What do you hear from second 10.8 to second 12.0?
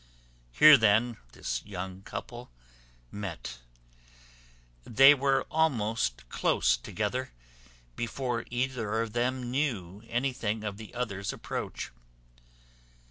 other's approach.